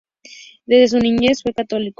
Desde 0.65 0.97
su 0.97 0.97
niñez 0.97 1.43
fue 1.43 1.53
católico. 1.53 1.89